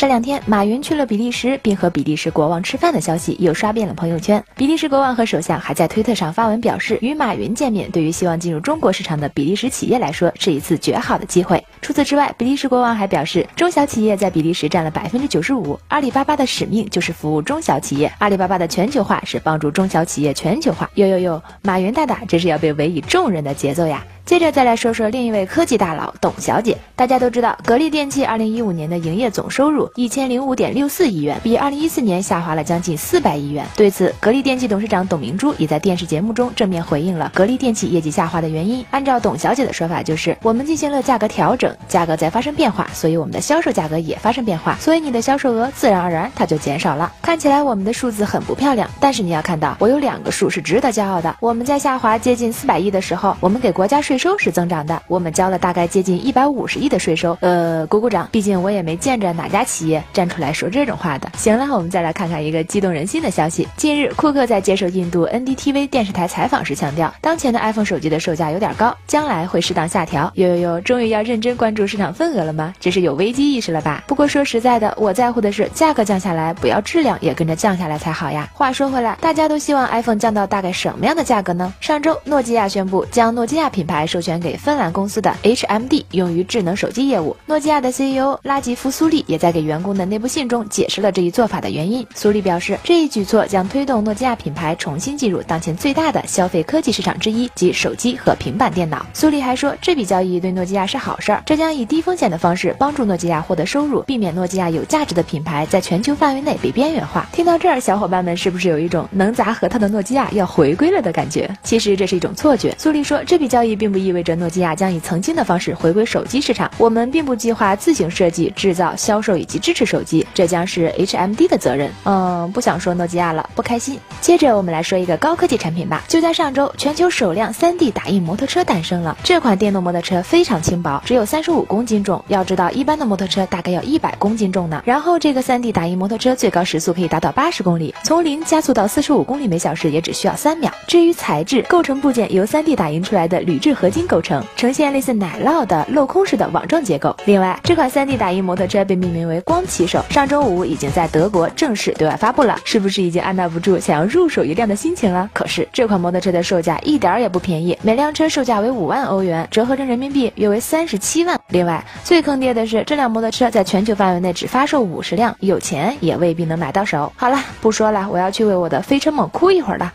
[0.00, 4.40] 这两天，马云去了比利时，并和比利时国王吃饭的消息又刷遍了朋友圈。
[4.54, 11.60] 比利时国王和首相还在推特上发文表示，与马云见面对于希望进入中国市场的比利时企业来说是一次绝好的机会。
[11.82, 20.88] 除此之外，比利时国王还表示，中小企业在比利时占了百分之九十五，阿里巴巴的使命就是服务中小企业，阿里巴巴的全球化是帮助中小企业全球化。
[20.94, 24.04] 哟哟哟，马云大大，这是要被委以重任的节奏呀！
[24.28, 26.76] 接着再来说说另一位科技大佬董小姐。
[26.94, 33.64] 大家都知道，格力电器二零一五年的营业总收入一千零五点六四亿元，比二零一四年下滑了将近四百亿元。
[33.74, 38.84] 对此，格力电器董事长董明珠也在电视节目中正面回应了格力电器业绩下滑的原因。
[38.90, 47.10] 按照董小姐的说法，就是我们进行了价格调整，价格在发生变化，所以我们的销售价格也发生变化，所以你的销售额自然而然它就减少了。
[47.22, 51.34] 看起来我们的数字很不漂亮，但是你要看到，我有两个数是值得骄傲的。
[51.40, 55.00] 我们在下滑接近四百亿的时候，我们给国家税收是增长的。
[55.06, 61.30] 我们交了大概接近一百五十亿的税收，呃，鼓鼓掌，毕竟我也没见着哪家企业站出来说这种话的。
[61.36, 63.66] 行了，我们再来看看一个激动人心的消息。
[63.76, 70.30] 近日，库克在接受印度 NDTV 电视台采访时强调，当前的 iPhone 手机的售价有点高，将来会适当下调。
[70.34, 72.74] 哟哟哟，终于要认真关注市场份额了吗？
[72.80, 74.02] 这是有危机意识了吧？
[74.06, 78.48] 不过说实在的，我在乎的是价格降下来，不要质量也跟着降下来才好呀。
[78.52, 81.72] 话说回来，大家都希望 iPhone 降到大概什么样的价格呢？
[81.80, 87.36] 上周，诺基亚宣布将诺基亚品牌授权给芬兰公司的 HMD 用于智能手机业务。
[87.46, 92.06] 诺基亚的 CEO 拉吉夫苏利也在给员工的内部信中解释了这一做法的原因。
[92.14, 99.04] 苏利表示，这一举措将推动诺基亚品牌重新进入当前最大的消费科技市场之一，即手机和平板电脑。
[99.12, 107.28] 苏利还说，这笔交易对诺基亚是好事儿，这将以低风险的方式帮助诺基亚获得收入，避免诺基亚有价值的品牌在全球范围内被边缘化。
[107.32, 111.50] 听到这儿，小伙伴们是不是有一种能砸核桃的诺基亚要回归了的感觉？
[111.62, 112.74] 其实这是一种错觉。
[112.78, 116.70] 苏利说，这笔交易并不意味着诺基亚将以曾经的方式回归手机市场。
[116.78, 121.90] 我们并不计划自行设计、制造、销售以及支持手机，这将是 HMD 的责任。
[122.04, 123.98] 嗯，不想说诺基亚了，不开心。
[124.20, 126.04] 接着我们来说一个高科技产品吧。
[126.08, 129.16] 就在上周，全球首辆 3D 打印摩托车诞生了。
[129.22, 132.22] 这款电动摩托车非常轻薄，只有三十五公斤重。
[132.28, 134.82] 要知道，一般的摩托车大概要一百公斤重呢。
[134.84, 140.72] 然后这个 3D 打印摩托车最高时速可以达到八十公里，从零加速到四十五公里每小时也只需要三秒。
[140.86, 147.16] 至于材质，构成部件由 3D 打印出来的铝制合金构成，呈现类似奶酪的镂空式的网状结构。
[147.24, 152.58] 另外，这款 3D 打印摩托车被命名为“光骑手”，上周五已经在德国正式对外发布了。
[152.64, 155.30] 是不是已经按捺不住想要入手一辆的心情了？
[155.32, 161.40] 可是这款摩托车的售价一点也不便宜，每辆车售价为五万欧元，折合成人民币约为三十七万。
[161.48, 167.10] 另外，最坑爹的是，这辆摩托车在全球范围内只发售五十辆，有钱也未必能买到手。
[167.16, 169.90] 好了，不说了，我要去为我的飞车梦哭一会儿了。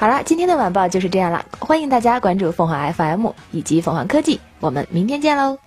[0.00, 5.58] 好了，今天的晚报就是这样了，欢迎大家关注凤凰 FM 以及凤凰科技，我们明天见喽。